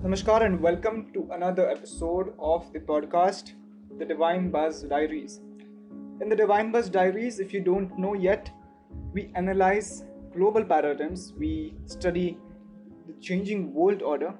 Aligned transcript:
Namaskar 0.00 0.44
and 0.44 0.60
welcome 0.60 1.12
to 1.12 1.28
another 1.32 1.68
episode 1.68 2.32
of 2.38 2.72
the 2.72 2.78
podcast, 2.78 3.54
The 3.98 4.04
Divine 4.04 4.48
Buzz 4.48 4.84
Diaries. 4.84 5.40
In 6.20 6.28
the 6.28 6.36
Divine 6.36 6.70
Buzz 6.70 6.88
Diaries, 6.88 7.40
if 7.40 7.52
you 7.52 7.60
don't 7.60 7.98
know 7.98 8.14
yet, 8.14 8.48
we 9.12 9.32
analyze 9.34 10.04
global 10.32 10.64
paradigms, 10.64 11.32
we 11.36 11.74
study 11.86 12.38
the 13.08 13.14
changing 13.14 13.74
world 13.74 14.02
order, 14.02 14.32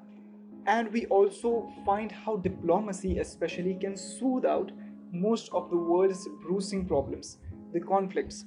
and 0.65 0.93
we 0.93 1.07
also 1.07 1.69
find 1.85 2.09
how 2.09 2.37
diplomacy, 2.37 3.19
especially, 3.19 3.73
can 3.73 3.97
soothe 3.97 4.45
out 4.45 4.71
most 5.11 5.49
of 5.51 5.69
the 5.69 5.75
world's 5.75 6.25
bruising 6.41 6.85
problems, 6.85 7.37
the 7.73 7.81
conflicts. 7.81 8.45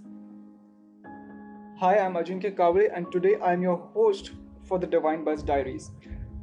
Hi, 1.79 1.98
I'm 1.98 2.14
Ajinkya 2.14 2.56
Kavre, 2.56 2.90
and 2.96 3.12
today 3.12 3.36
I'm 3.44 3.60
your 3.60 3.76
host 3.76 4.30
for 4.64 4.79
the 4.79 4.86
Divine 4.86 5.24
Buzz 5.24 5.42
Diaries. 5.42 5.90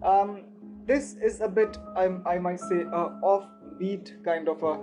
Um, 0.03 0.43
this 0.89 1.15
is 1.21 1.39
a 1.39 1.47
bit, 1.47 1.77
I, 1.95 2.05
I 2.25 2.39
might 2.39 2.59
say, 2.59 2.81
a 2.81 3.03
offbeat 3.31 4.23
kind 4.25 4.49
of 4.49 4.63
a 4.63 4.79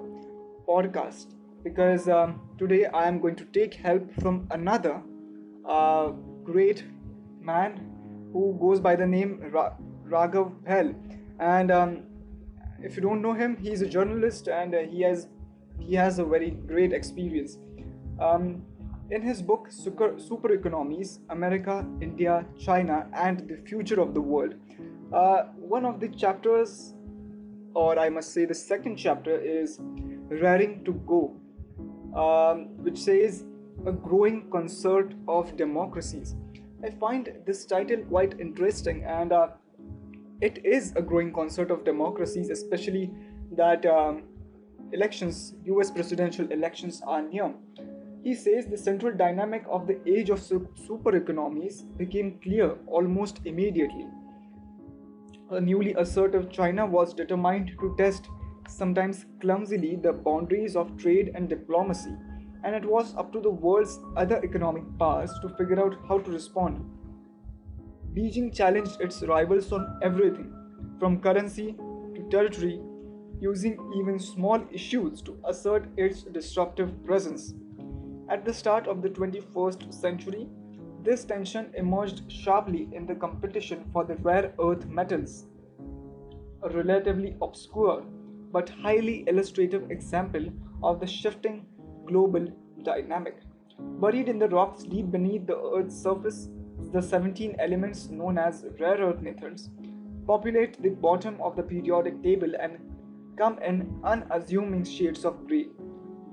podcast 0.69 1.35
because 1.65 2.09
um, 2.09 2.43
today 2.59 2.87
I 2.87 3.09
am 3.09 3.19
going 3.19 3.35
to 3.35 3.45
take 3.47 3.75
help 3.75 4.15
from 4.21 4.47
another 4.53 5.03
uh, 5.69 6.11
great 6.45 6.85
man 7.41 7.81
who 8.33 8.57
goes 8.61 8.79
by 8.79 8.95
the 8.95 9.05
name 9.05 9.51
Ra- 9.51 9.75
Raghav 10.09 10.53
Bahl. 10.65 10.95
And 11.41 11.73
um, 11.73 12.05
if 12.81 12.95
you 12.95 13.03
don't 13.03 13.21
know 13.21 13.33
him, 13.33 13.57
he's 13.57 13.83
a 13.83 13.89
journalist 13.89 14.47
and 14.47 14.77
uh, 14.77 14.83
he 14.83 15.03
has 15.03 15.27
he 15.81 15.97
has 15.97 16.21
a 16.21 16.25
very 16.25 16.51
great 16.53 16.93
experience. 16.93 17.59
Um, 18.21 18.63
in 19.11 19.23
his 19.23 19.43
book 19.43 19.67
Super, 19.71 20.15
Super 20.19 20.53
Economies 20.53 21.19
America, 21.31 21.85
India, 22.01 22.47
China, 22.59 23.09
and 23.13 23.49
the 23.49 23.57
Future 23.57 24.01
of 24.01 24.15
the 24.15 24.21
World, 24.21 24.55
uh, 25.13 25.45
one 25.57 25.85
of 25.85 26.01
the 26.01 26.09
chapters, 26.09 26.95
or 27.75 27.99
I 27.99 28.09
must 28.09 28.33
say 28.33 28.45
the 28.45 28.55
second 28.55 28.97
chapter, 28.97 29.39
is 29.39 29.79
Raring 30.29 30.85
to 30.85 30.93
Go, 31.07 31.37
um, 32.15 32.77
which 32.83 32.99
says 32.99 33.45
a 33.87 33.93
growing 33.93 34.51
concert 34.51 35.15
of 35.29 35.57
democracies. 35.57 36.35
I 36.85 36.91
find 36.91 37.33
this 37.47 37.65
title 37.65 37.99
quite 38.09 38.41
interesting, 38.41 39.05
and 39.05 39.33
uh, 39.33 39.49
it 40.41 40.65
is 40.65 40.93
a 40.97 41.03
growing 41.03 41.33
concert 41.33 41.71
of 41.71 41.85
democracies, 41.85 42.51
especially 42.51 43.11
that 43.53 43.87
um, 43.87 44.25
elections, 44.93 45.55
US 45.65 45.91
presidential 45.91 46.51
elections, 46.51 47.01
are 47.07 47.23
near. 47.23 47.55
He 48.25 48.35
says 48.35 48.67
the 48.67 48.77
central 48.77 49.17
dynamic 49.17 49.65
of 49.71 49.87
the 49.87 50.01
age 50.05 50.31
of 50.31 50.43
super 50.43 51.15
economies 51.15 51.83
became 51.97 52.41
clear 52.43 52.77
almost 52.87 53.41
immediately. 53.45 54.07
A 55.51 55.61
newly 55.61 55.95
assertive 55.95 56.51
China 56.51 56.85
was 56.85 57.15
determined 57.15 57.71
to 57.79 57.95
test, 57.97 58.29
sometimes 58.69 59.27
clumsily, 59.41 59.95
the 59.95 60.13
boundaries 60.13 60.75
of 60.75 60.97
trade 60.97 61.31
and 61.37 61.49
diplomacy, 61.49 62.17
and 62.65 62.75
it 62.75 62.85
was 62.85 63.15
up 63.15 63.33
to 63.33 63.41
the 63.41 63.51
world's 63.51 64.01
other 64.17 64.41
economic 64.43 64.83
powers 64.99 65.31
to 65.43 65.49
figure 65.51 65.79
out 65.79 65.97
how 66.09 66.19
to 66.19 66.33
respond. 66.33 66.85
Beijing 68.13 68.53
challenged 68.53 69.01
its 69.01 69.23
rivals 69.23 69.71
on 69.71 70.01
everything, 70.03 70.53
from 70.99 71.21
currency 71.21 71.77
to 72.17 72.29
territory, 72.29 72.81
using 73.41 73.79
even 73.97 74.19
small 74.19 74.61
issues 74.73 75.23
to 75.23 75.39
assert 75.45 75.87
its 75.97 76.23
disruptive 76.23 77.05
presence. 77.05 77.55
At 78.29 78.45
the 78.45 78.53
start 78.53 78.89
of 78.89 79.01
the 79.01 79.11
21st 79.11 79.95
century, 79.95 80.49
this 81.07 81.25
tension 81.25 81.71
emerged 81.75 82.21
sharply 82.31 82.89
in 82.93 83.07
the 83.07 83.15
competition 83.15 83.85
for 83.93 84.05
the 84.05 84.17
rare 84.17 84.53
earth 84.61 84.87
metals, 84.87 85.47
a 86.65 86.69
relatively 86.71 87.37
obscure 87.41 88.05
but 88.53 88.69
highly 88.69 89.25
illustrative 89.29 89.91
example 89.91 90.47
of 90.83 90.99
the 90.99 91.07
shifting 91.07 91.65
global 92.07 92.47
dynamic. 92.83 93.37
Buried 93.79 94.29
in 94.29 94.39
the 94.39 94.49
rocks 94.49 94.83
deep 94.83 95.11
beneath 95.13 95.47
the 95.47 95.59
Earth's 95.77 95.97
surface, 96.03 96.49
the 96.93 97.01
17 97.01 97.57
elements 97.59 98.09
known 98.09 98.39
as 98.39 98.65
rare 98.81 98.99
earth 98.99 99.21
metals 99.21 99.71
populate 100.27 100.83
the 100.83 100.89
bottom 100.89 101.41
of 101.41 101.57
the 101.57 101.63
periodic 101.63 102.23
table 102.23 102.53
and 102.61 102.79
come 103.39 103.59
in 103.59 104.01
unassuming 104.03 104.85
shades 104.85 105.25
of 105.25 105.47
grey, 105.47 105.67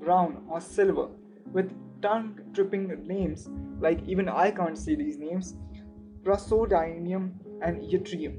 brown, 0.01 0.43
or 0.49 0.59
silver, 0.61 1.09
with 1.51 1.71
tongue 2.03 2.39
tripping 2.53 2.87
names 3.07 3.49
like 3.79 4.07
even 4.07 4.29
I 4.29 4.51
can't 4.51 4.77
say 4.77 4.95
these 4.95 5.17
names 5.17 5.55
praseodymium 6.23 7.31
and 7.61 7.81
yttrium. 7.81 8.37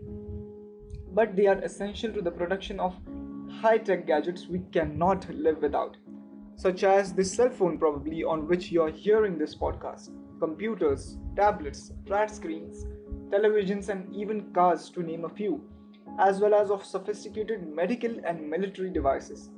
But 1.13 1.37
they 1.37 1.47
are 1.47 1.59
essential 1.59 2.13
to 2.13 2.23
the 2.23 2.31
production 2.31 2.81
of 2.81 2.95
high 3.61 3.79
tech 3.79 4.07
gadgets 4.07 4.47
we 4.49 4.61
cannot 4.73 5.29
live 5.33 5.59
without, 5.59 5.97
such 6.57 6.83
as 6.83 7.13
the 7.13 7.25
cell 7.25 7.51
phone, 7.51 7.79
probably 7.79 8.25
on 8.25 8.49
which 8.49 8.71
you 8.73 8.83
are 8.83 8.91
hearing 8.91 9.39
this 9.39 9.55
podcast, 9.55 10.11
computers, 10.41 11.19
tablets, 11.37 11.93
flat 12.07 12.35
screens, 12.35 12.87
televisions, 13.31 13.91
and 13.91 14.15
even 14.15 14.53
cars, 14.53 14.91
to 14.91 15.03
name 15.03 15.25
a 15.25 15.29
few, 15.29 15.63
as 16.19 16.41
well 16.41 16.55
as 16.55 16.71
of 16.71 16.85
sophisticated 16.85 17.69
medical 17.69 18.15
and 18.27 18.49
military 18.49 18.91
devices. 18.91 19.51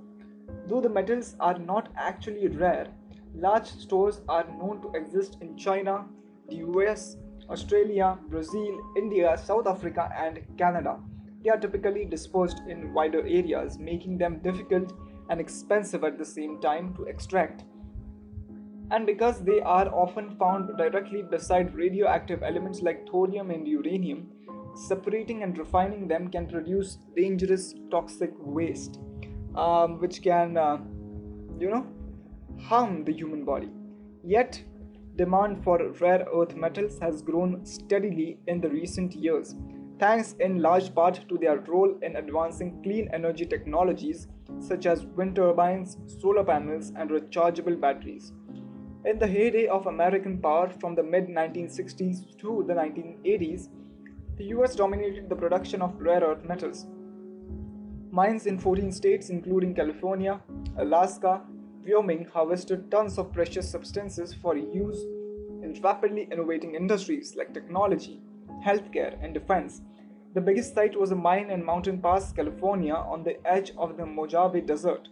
Though 0.66 0.80
the 0.80 0.88
metals 0.88 1.36
are 1.40 1.58
not 1.58 1.88
actually 1.96 2.48
rare, 2.48 2.88
Large 3.36 3.66
stores 3.66 4.22
are 4.30 4.46
known 4.58 4.80
to 4.80 4.92
exist 4.98 5.36
in 5.42 5.58
China, 5.58 6.06
the 6.48 6.56
US, 6.56 7.18
Australia, 7.50 8.18
Brazil, 8.28 8.80
India, 8.96 9.36
South 9.36 9.66
Africa, 9.66 10.10
and 10.16 10.40
Canada. 10.56 10.98
They 11.44 11.50
are 11.50 11.58
typically 11.58 12.06
dispersed 12.06 12.62
in 12.66 12.94
wider 12.94 13.20
areas, 13.20 13.78
making 13.78 14.16
them 14.16 14.38
difficult 14.38 14.94
and 15.28 15.38
expensive 15.38 16.02
at 16.02 16.16
the 16.16 16.24
same 16.24 16.60
time 16.62 16.94
to 16.94 17.04
extract. 17.04 17.64
And 18.90 19.04
because 19.04 19.44
they 19.44 19.60
are 19.60 19.88
often 19.94 20.36
found 20.38 20.70
directly 20.78 21.22
beside 21.22 21.74
radioactive 21.74 22.42
elements 22.42 22.80
like 22.80 23.06
thorium 23.06 23.50
and 23.50 23.68
uranium, 23.68 24.28
separating 24.74 25.42
and 25.42 25.58
refining 25.58 26.08
them 26.08 26.28
can 26.28 26.46
produce 26.46 26.98
dangerous 27.14 27.74
toxic 27.90 28.32
waste, 28.38 28.98
um, 29.56 29.98
which 29.98 30.22
can, 30.22 30.56
uh, 30.56 30.78
you 31.58 31.68
know, 31.68 31.86
harm 32.60 33.04
the 33.04 33.12
human 33.12 33.44
body. 33.44 33.70
Yet, 34.24 34.62
demand 35.16 35.62
for 35.64 35.92
rare 36.00 36.26
earth 36.34 36.54
metals 36.54 36.98
has 37.00 37.22
grown 37.22 37.64
steadily 37.64 38.38
in 38.46 38.60
the 38.60 38.68
recent 38.68 39.14
years, 39.14 39.54
thanks 39.98 40.34
in 40.40 40.60
large 40.60 40.94
part 40.94 41.24
to 41.28 41.38
their 41.38 41.58
role 41.60 41.94
in 42.02 42.16
advancing 42.16 42.82
clean 42.82 43.08
energy 43.12 43.46
technologies 43.46 44.28
such 44.60 44.86
as 44.86 45.04
wind 45.04 45.36
turbines, 45.36 45.96
solar 46.06 46.44
panels, 46.44 46.92
and 46.96 47.10
rechargeable 47.10 47.80
batteries. 47.80 48.32
In 49.04 49.18
the 49.18 49.26
heyday 49.26 49.66
of 49.68 49.86
American 49.86 50.38
power 50.38 50.68
from 50.80 50.94
the 50.94 51.02
mid 51.02 51.28
1960s 51.28 52.36
to 52.38 52.64
the 52.66 52.74
1980s, 52.74 53.68
the 54.36 54.44
US 54.56 54.74
dominated 54.74 55.28
the 55.28 55.36
production 55.36 55.80
of 55.80 56.00
rare 56.00 56.20
earth 56.20 56.44
metals. 56.44 56.86
Mines 58.10 58.46
in 58.46 58.58
14 58.58 58.92
states, 58.92 59.30
including 59.30 59.74
California, 59.74 60.40
Alaska, 60.78 61.42
Wyoming 61.86 62.24
harvested 62.32 62.90
tons 62.90 63.16
of 63.16 63.32
precious 63.32 63.70
substances 63.70 64.34
for 64.34 64.56
use 64.56 65.00
in 65.62 65.78
rapidly 65.82 66.28
innovating 66.32 66.74
industries 66.74 67.36
like 67.36 67.54
technology, 67.54 68.20
healthcare, 68.64 69.16
and 69.22 69.32
defense. 69.32 69.82
The 70.34 70.40
biggest 70.40 70.74
site 70.74 70.98
was 70.98 71.12
a 71.12 71.16
mine 71.16 71.50
in 71.50 71.64
Mountain 71.64 72.02
Pass, 72.02 72.32
California, 72.32 72.94
on 72.94 73.22
the 73.22 73.36
edge 73.46 73.72
of 73.78 73.96
the 73.96 74.04
Mojave 74.04 74.62
Desert, 74.62 75.08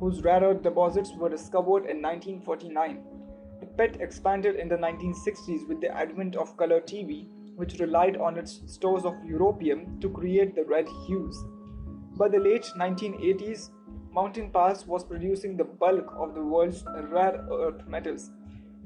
whose 0.00 0.22
rare 0.22 0.40
earth 0.40 0.62
deposits 0.62 1.12
were 1.14 1.28
discovered 1.28 1.86
in 1.86 2.00
1949. 2.00 3.02
The 3.60 3.66
pit 3.66 3.98
expanded 4.00 4.56
in 4.56 4.68
the 4.68 4.76
1960s 4.76 5.68
with 5.68 5.80
the 5.80 5.94
advent 5.94 6.36
of 6.36 6.56
color 6.56 6.80
TV, 6.80 7.28
which 7.56 7.78
relied 7.78 8.16
on 8.16 8.38
its 8.38 8.62
stores 8.66 9.04
of 9.04 9.14
europium 9.24 10.00
to 10.00 10.08
create 10.08 10.54
the 10.54 10.64
red 10.64 10.88
hues. 11.06 11.36
By 12.16 12.28
the 12.28 12.38
late 12.38 12.66
1980s, 12.76 13.70
Mountain 14.14 14.50
Pass 14.52 14.86
was 14.86 15.02
producing 15.02 15.56
the 15.56 15.64
bulk 15.64 16.14
of 16.16 16.34
the 16.34 16.40
world's 16.40 16.84
rare 17.10 17.44
earth 17.50 17.84
metals, 17.88 18.30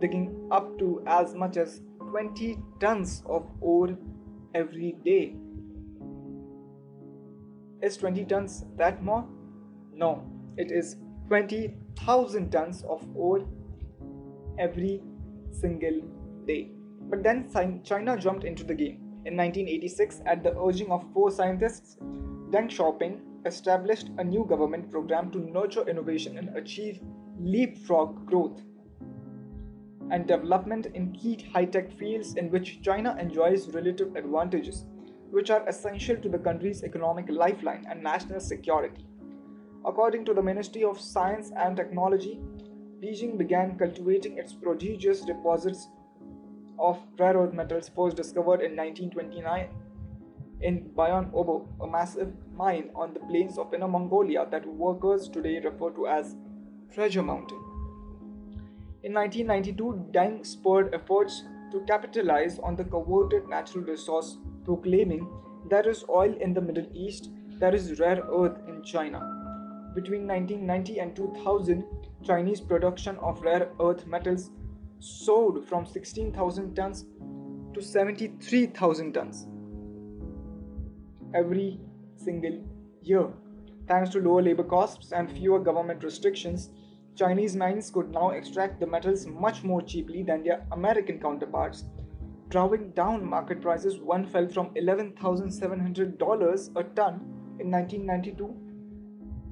digging 0.01 0.49
up 0.51 0.79
to 0.79 1.03
as 1.07 1.35
much 1.35 1.59
as 1.59 1.83
20 1.99 2.59
tons 2.81 3.23
of 3.27 3.47
ore 3.61 3.95
every 4.55 4.97
day. 5.05 5.37
Is 7.83 7.99
20 7.99 8.25
tons 8.25 8.65
that 8.79 9.03
more? 9.03 9.29
No, 9.93 10.25
it 10.57 10.73
is 10.73 10.97
20,000 11.29 12.51
tons 12.51 12.83
of 12.85 13.07
ore 13.15 13.47
every 14.59 15.03
single 15.51 16.01
day. 16.47 16.71
But 17.11 17.23
then 17.23 17.51
China 17.85 18.17
jumped 18.17 18.45
into 18.45 18.65
the 18.65 18.75
game. 18.75 18.97
In 19.27 19.37
1986, 19.37 20.23
at 20.25 20.43
the 20.43 20.59
urging 20.59 20.91
of 20.91 21.05
four 21.13 21.31
scientists, 21.31 21.99
Deng 22.51 22.71
Xiaoping 22.71 23.21
established 23.49 24.11
a 24.19 24.25
new 24.25 24.45
government 24.49 24.91
program 24.91 25.31
to 25.33 25.39
nurture 25.39 25.87
innovation 25.89 26.39
and 26.39 26.57
achieve 26.57 27.01
leapfrog 27.41 28.27
growth 28.27 28.61
and 30.11 30.27
development 30.27 30.87
in 30.95 31.13
key 31.13 31.35
high 31.53 31.65
tech 31.65 31.93
fields 31.93 32.35
in 32.35 32.51
which 32.51 32.81
China 32.83 33.17
enjoys 33.21 33.69
relative 33.81 34.17
advantages. 34.17 34.87
which 35.37 35.51
are 35.55 35.69
essential 35.69 36.17
to 36.17 36.29
the 36.33 36.39
country's 36.45 36.83
economic 36.85 37.27
lifeline 37.29 37.85
and 37.91 38.03
national 38.03 38.41
security. 38.41 39.03
According 39.85 40.25
to 40.25 40.35
the 40.35 40.43
Ministry 40.43 40.85
of 40.85 41.01
Science 41.01 41.51
and 41.65 41.77
Technology, 41.77 42.41
Beijing 43.03 43.37
began 43.39 43.77
cultivating 43.79 44.39
its 44.39 44.55
prodigious 44.55 45.21
deposits 45.33 45.89
of 46.79 46.99
rare 47.19 47.35
earth 47.35 47.53
metals 47.53 47.91
first 47.95 48.17
discovered 48.17 48.63
in 48.69 48.75
1929 48.77 49.69
in 50.61 50.91
Bayan 50.97 51.31
Obo, 51.35 51.69
a 51.81 51.87
massive 51.87 52.33
mine 52.55 52.91
on 52.95 53.15
the 53.15 53.21
plains 53.21 53.59
of 53.59 53.73
Inner 53.73 53.89
Mongolia 53.89 54.47
that 54.51 54.67
workers 54.67 55.29
today 55.29 55.61
refer 55.61 55.91
to 55.91 56.07
as 56.07 56.35
Treasure 56.93 57.23
Mountain. 57.23 57.59
In 59.05 59.15
1992, 59.15 60.07
Deng 60.13 60.45
spurred 60.45 60.93
efforts 60.93 61.45
to 61.71 61.81
capitalize 61.87 62.59
on 62.59 62.75
the 62.75 62.85
coveted 62.85 63.49
natural 63.49 63.85
resource, 63.85 64.39
proclaiming 64.65 65.29
there 65.71 65.89
is 65.89 66.05
oil 66.09 66.35
in 66.41 66.55
the 66.55 66.61
Middle 66.61 66.89
East, 66.93 67.31
there 67.61 67.75
is 67.75 68.01
rare 68.01 68.23
earth 68.33 68.59
in 68.67 68.83
China. 68.83 69.21
Between 69.95 70.27
1990 70.27 70.99
and 70.99 71.15
2000, 71.15 71.85
Chinese 72.25 72.61
production 72.61 73.17
of 73.19 73.41
rare 73.43 73.71
earth 73.81 74.07
metals 74.07 74.51
soared 74.99 75.65
from 75.69 75.87
16,000 75.87 76.75
tons 76.75 77.05
to 77.75 77.81
73,000 77.81 79.13
tons 79.13 79.47
every 81.35 81.81
single 82.17 82.63
year. 83.03 83.29
Thanks 83.87 84.11
to 84.11 84.21
lower 84.21 84.43
labor 84.43 84.65
costs 84.65 85.13
and 85.13 85.31
fewer 85.31 85.59
government 85.59 86.05
restrictions, 86.05 86.71
Chinese 87.15 87.57
mines 87.57 87.91
could 87.91 88.11
now 88.13 88.31
extract 88.31 88.81
the 88.81 88.87
metals 88.87 89.27
much 89.27 89.65
more 89.65 89.83
cheaply 89.83 90.23
than 90.23 90.45
their 90.45 90.65
American 90.73 91.19
counterparts, 91.19 91.85
driving 92.49 92.91
down 92.91 93.25
market 93.25 93.61
prices. 93.61 93.99
One 93.99 94.25
fell 94.27 94.49
from 94.49 94.69
$11,700 94.75 96.71
a 96.77 96.85
ton 96.85 97.21
in 97.59 97.71
1992 97.71 98.55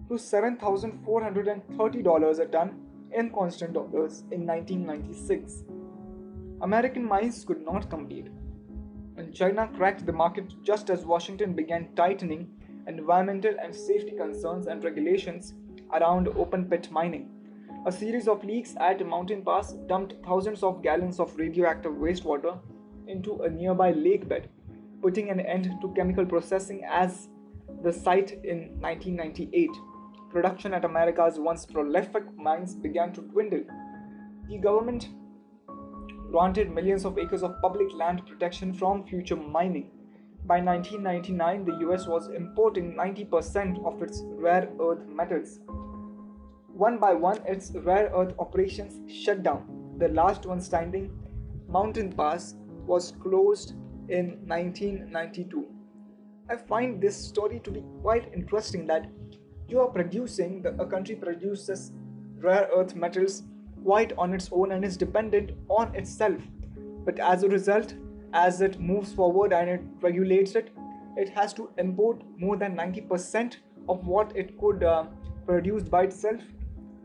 to 0.08 0.14
$7,430 0.14 2.38
a 2.38 2.46
ton 2.46 2.80
in 3.12 3.30
constant 3.30 3.72
dollars 3.72 4.22
in 4.30 4.46
1996. 4.46 5.64
American 6.62 7.04
mines 7.04 7.44
could 7.44 7.64
not 7.64 7.90
compete, 7.90 8.28
and 9.16 9.34
China 9.34 9.68
cracked 9.76 10.06
the 10.06 10.12
market 10.12 10.52
just 10.62 10.90
as 10.90 11.04
Washington 11.04 11.54
began 11.54 11.88
tightening 11.96 12.48
environmental 12.86 13.54
and 13.62 13.74
safety 13.74 14.12
concerns 14.16 14.66
and 14.66 14.84
regulations 14.84 15.54
around 15.92 16.28
open 16.28 16.64
pit 16.64 16.88
mining. 16.90 17.30
A 17.86 17.92
series 17.92 18.28
of 18.28 18.44
leaks 18.44 18.74
at 18.80 19.04
Mountain 19.06 19.42
Pass 19.42 19.72
dumped 19.88 20.14
thousands 20.24 20.62
of 20.62 20.82
gallons 20.82 21.20
of 21.20 21.36
radioactive 21.36 21.92
wastewater 21.92 22.58
into 23.06 23.42
a 23.42 23.48
nearby 23.48 23.92
lake 23.92 24.28
bed, 24.28 24.48
putting 25.00 25.30
an 25.30 25.40
end 25.40 25.70
to 25.80 25.92
chemical 25.94 26.26
processing 26.26 26.82
as 26.84 27.28
the 27.82 27.92
site 27.92 28.32
in 28.44 28.80
1998. 28.80 29.70
Production 30.30 30.74
at 30.74 30.84
America's 30.84 31.38
once 31.38 31.64
prolific 31.64 32.24
mines 32.36 32.74
began 32.74 33.12
to 33.12 33.20
dwindle. 33.20 33.62
The 34.48 34.58
government 34.58 35.08
granted 36.30 36.70
millions 36.70 37.04
of 37.04 37.18
acres 37.18 37.42
of 37.42 37.60
public 37.60 37.92
land 37.94 38.26
protection 38.26 38.72
from 38.72 39.04
future 39.04 39.36
mining. 39.36 39.90
By 40.44 40.60
1999, 40.60 41.64
the 41.64 41.88
US 41.88 42.06
was 42.06 42.28
importing 42.28 42.94
90% 42.94 43.84
of 43.84 44.02
its 44.02 44.22
rare 44.24 44.68
earth 44.80 45.06
metals 45.08 45.60
one 46.76 46.98
by 46.98 47.14
one, 47.14 47.38
its 47.46 47.70
rare 47.74 48.10
earth 48.14 48.34
operations 48.38 49.10
shut 49.10 49.42
down. 49.42 49.94
The 49.98 50.08
last 50.08 50.44
one 50.44 50.60
standing, 50.60 51.10
Mountain 51.68 52.12
Pass, 52.12 52.54
was 52.86 53.14
closed 53.22 53.70
in 54.08 54.38
1992. 54.46 55.66
I 56.50 56.56
find 56.56 57.00
this 57.00 57.16
story 57.16 57.60
to 57.60 57.70
be 57.70 57.82
quite 58.02 58.30
interesting 58.34 58.86
that 58.88 59.10
you 59.68 59.80
are 59.80 59.88
producing, 59.88 60.62
the, 60.62 60.74
a 60.78 60.86
country 60.86 61.16
produces 61.16 61.92
rare 62.38 62.68
earth 62.76 62.94
metals 62.94 63.42
quite 63.86 64.12
on 64.18 64.34
its 64.34 64.48
own 64.50 64.72
and 64.72 64.84
is 64.84 64.96
dependent 64.96 65.52
on 65.68 65.94
itself. 65.94 66.40
But 67.04 67.20
as 67.20 67.44
a 67.44 67.48
result, 67.48 67.94
as 68.32 68.60
it 68.60 68.80
moves 68.80 69.12
forward 69.12 69.52
and 69.52 69.70
it 69.70 69.82
regulates 70.00 70.56
it, 70.56 70.70
it 71.16 71.28
has 71.28 71.54
to 71.54 71.70
import 71.78 72.22
more 72.36 72.56
than 72.56 72.76
90% 72.76 73.58
of 73.88 74.04
what 74.04 74.36
it 74.36 74.58
could 74.58 74.82
uh, 74.82 75.04
produce 75.46 75.84
by 75.84 76.02
itself 76.02 76.40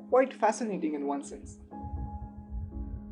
quite 0.10 0.34
fascinating 0.34 0.96
in 0.96 1.06
one 1.06 1.24
sense. 1.24 1.60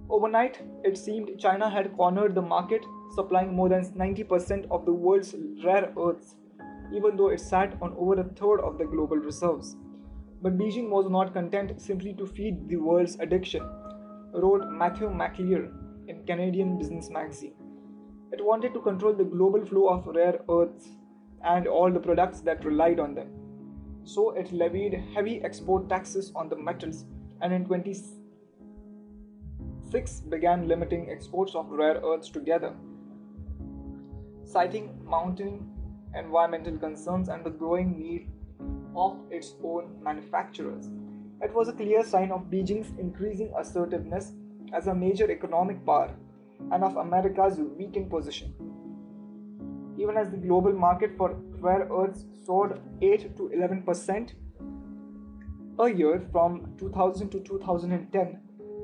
Overnight, 0.09 0.61
it 0.83 0.97
seemed 0.97 1.29
China 1.37 1.69
had 1.69 1.95
cornered 1.95 2.33
the 2.33 2.41
market, 2.41 2.83
supplying 3.13 3.55
more 3.55 3.69
than 3.69 3.85
90% 3.85 4.65
of 4.71 4.85
the 4.85 4.91
world's 4.91 5.35
rare 5.63 5.93
earths, 5.97 6.35
even 6.91 7.15
though 7.15 7.29
it 7.29 7.39
sat 7.39 7.77
on 7.83 7.93
over 7.97 8.19
a 8.19 8.23
third 8.23 8.61
of 8.61 8.79
the 8.79 8.85
global 8.85 9.17
reserves. 9.17 9.75
But 10.41 10.57
Beijing 10.57 10.89
was 10.89 11.09
not 11.09 11.33
content 11.33 11.81
simply 11.81 12.13
to 12.13 12.25
feed 12.25 12.69
the 12.69 12.77
world's 12.77 13.19
addiction, 13.19 13.67
wrote 14.33 14.69
Matthew 14.69 15.09
McClearn 15.09 15.71
in 16.07 16.23
Canadian 16.25 16.77
Business 16.77 17.09
Magazine. 17.09 17.53
It 18.31 18.43
wanted 18.43 18.73
to 18.73 18.81
control 18.81 19.13
the 19.13 19.23
global 19.23 19.65
flow 19.65 19.89
of 19.89 20.05
rare 20.07 20.39
earths 20.49 20.87
and 21.43 21.67
all 21.67 21.91
the 21.91 21.99
products 21.99 22.41
that 22.41 22.63
relied 22.63 22.99
on 22.99 23.15
them 23.15 23.27
so 24.03 24.31
it 24.31 24.51
levied 24.51 25.01
heavy 25.13 25.41
export 25.43 25.87
taxes 25.89 26.31
on 26.35 26.49
the 26.49 26.55
metals 26.55 27.05
and 27.41 27.53
in 27.53 27.63
26 27.65 30.21
began 30.21 30.67
limiting 30.67 31.11
exports 31.11 31.53
of 31.55 31.69
rare 31.69 32.01
earths 32.03 32.29
together 32.29 32.73
citing 34.43 34.99
mounting 35.03 35.69
environmental 36.15 36.77
concerns 36.77 37.29
and 37.29 37.45
the 37.45 37.49
growing 37.49 37.99
need 37.99 38.29
of 39.05 39.17
its 39.39 39.53
own 39.71 39.91
manufacturers 40.07 40.89
it 41.47 41.53
was 41.59 41.69
a 41.69 41.77
clear 41.81 42.03
sign 42.13 42.31
of 42.37 42.49
beijing's 42.53 42.91
increasing 43.05 43.53
assertiveness 43.61 44.33
as 44.79 44.87
a 44.87 44.99
major 45.03 45.29
economic 45.37 45.85
power 45.85 46.09
and 46.71 46.83
of 46.89 46.97
america's 47.05 47.61
weakened 47.81 48.09
position 48.09 48.53
even 49.97 50.17
as 50.17 50.29
the 50.31 50.43
global 50.47 50.73
market 50.87 51.17
for 51.17 51.31
rare 51.67 51.87
earths 52.01 52.25
soared 52.45 52.79
8 53.01 53.35
to 53.37 53.49
11 53.49 53.83
percent 53.89 54.35
a 55.79 55.89
year 55.89 56.21
from 56.31 56.73
2000 56.77 57.29
to 57.29 57.39
2010. 57.39 58.39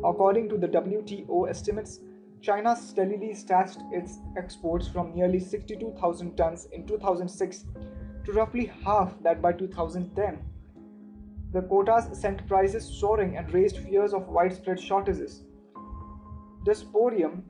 According 0.06 0.48
to 0.50 0.58
the 0.58 0.68
WTO 0.68 1.50
estimates, 1.50 2.00
China 2.42 2.76
steadily 2.76 3.34
stashed 3.34 3.80
its 3.92 4.20
exports 4.38 4.88
from 4.88 5.14
nearly 5.14 5.40
62,000 5.40 6.38
tons 6.38 6.68
in 6.72 6.88
2006 6.88 7.66
to 8.26 8.34
roughly 8.34 8.72
half 8.84 9.14
that 9.24 9.42
by 9.42 9.54
2010. 9.54 10.40
The 11.54 11.62
quotas 11.62 12.20
sent 12.20 12.48
prices 12.48 12.86
soaring 13.00 13.38
and 13.38 13.54
raised 13.54 13.78
fears 13.78 14.14
of 14.14 14.28
widespread 14.28 14.80
shortages. 14.80 15.44
Dysprosium 16.66 17.44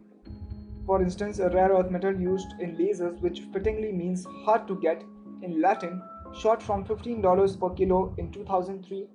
for 0.85 1.01
instance, 1.01 1.39
a 1.39 1.49
rare 1.49 1.69
earth 1.69 1.89
metal 1.89 2.13
used 2.13 2.53
in 2.59 2.77
lasers, 2.77 3.19
which 3.19 3.41
fittingly 3.51 3.91
means 3.91 4.27
hard 4.43 4.67
to 4.67 4.75
get 4.79 5.03
in 5.41 5.59
Latin, 5.59 6.01
shot 6.39 6.61
from 6.61 6.85
$15 6.85 7.59
per 7.59 7.69
kilo 7.71 8.13
in 8.19 8.31
2003 8.31 9.07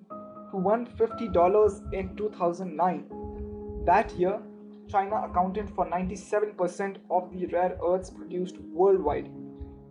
to 0.50 0.56
$150 0.56 1.94
in 1.94 2.16
2009. 2.16 3.84
That 3.86 4.10
year, 4.18 4.40
China 4.88 5.22
accounted 5.30 5.70
for 5.70 5.86
97% 5.86 6.96
of 7.08 7.30
the 7.32 7.46
rare 7.46 7.78
earths 7.86 8.10
produced 8.10 8.58
worldwide, 8.58 9.30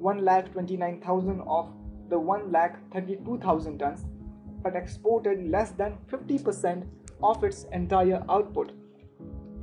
1,29,000 0.02 1.46
of 1.48 1.74
the 2.10 2.16
1,32,000 2.16 3.80
tons, 3.80 4.06
but 4.64 4.76
exported 4.76 5.50
less 5.50 5.72
than 5.72 5.98
50% 6.12 6.86
of 7.22 7.44
its 7.44 7.66
entire 7.72 8.24
output. 8.30 8.72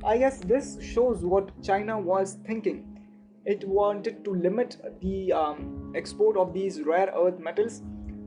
I 0.03 0.17
guess 0.17 0.39
this 0.39 0.77
shows 0.81 1.25
what 1.25 1.51
China 1.63 1.99
was 1.99 2.37
thinking. 2.45 2.99
It 3.45 3.67
wanted 3.67 4.23
to 4.25 4.31
limit 4.31 4.77
the 5.01 5.33
um, 5.33 5.93
export 5.95 6.37
of 6.37 6.53
these 6.53 6.81
rare 6.81 7.11
earth 7.15 7.39
metals, 7.39 7.81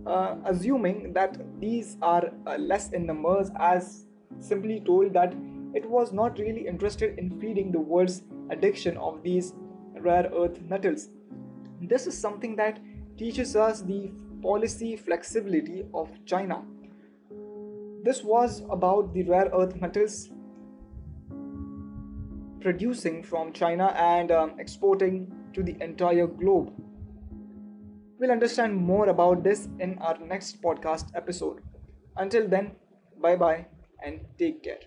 uh, 0.07 0.37
assuming 0.47 1.13
that 1.13 1.39
these 1.61 1.97
are 2.03 2.31
uh, 2.47 2.57
less 2.57 2.91
in 2.93 3.07
numbers, 3.07 3.51
as 3.59 4.07
simply 4.41 4.81
told 4.81 5.13
that 5.13 5.35
it 5.75 5.89
was 5.89 6.13
not 6.13 6.39
really 6.39 6.67
interested 6.67 7.19
in 7.19 7.39
feeding 7.41 7.71
the 7.71 7.79
world's 7.79 8.23
addiction 8.51 8.97
of 8.97 9.23
these 9.23 9.55
rare 10.01 10.31
earth 10.35 10.61
metals. 10.63 11.11
This 11.81 12.07
is 12.07 12.17
something 12.17 12.57
that 12.57 12.79
teaches 13.17 13.57
us 13.57 13.83
the 13.83 14.11
policy 14.43 14.97
flexibility 14.97 15.85
of 15.95 16.09
China. 16.27 16.63
This 18.03 18.23
was 18.25 18.63
about 18.71 19.13
the 19.13 19.23
rare 19.25 19.51
earth 19.55 19.77
metals 19.81 20.31
producing 22.61 23.23
from 23.23 23.53
China 23.53 23.89
and 23.97 24.31
um, 24.31 24.53
exporting 24.59 25.33
to 25.55 25.63
the 25.63 25.77
entire 25.83 26.27
globe. 26.27 26.73
We'll 28.19 28.31
understand 28.31 28.77
more 28.77 29.09
about 29.09 29.43
this 29.43 29.69
in 29.79 29.99
our 29.99 30.19
next 30.19 30.61
podcast 30.63 31.07
episode. 31.15 31.63
Until 32.17 32.49
then, 32.49 32.73
bye 33.21 33.37
bye 33.37 33.67
and 34.05 34.21
take 34.39 34.63
care. 34.63 34.81